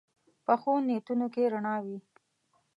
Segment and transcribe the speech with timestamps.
[0.45, 1.97] پخو نیتونو کې رڼا وي